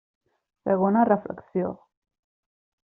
Segona 0.69 1.05
reflexió. 1.11 1.71